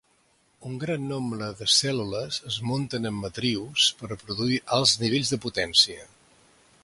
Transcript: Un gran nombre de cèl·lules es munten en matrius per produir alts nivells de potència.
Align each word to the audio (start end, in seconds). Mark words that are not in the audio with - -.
Un 0.69 0.77
gran 0.83 1.03
nombre 1.09 1.49
de 1.59 1.67
cèl·lules 1.73 2.39
es 2.53 2.57
munten 2.71 3.07
en 3.11 3.21
matrius 3.27 3.87
per 4.01 4.09
produir 4.23 4.59
alts 4.79 4.95
nivells 5.05 5.35
de 5.35 5.39
potència. 5.47 6.09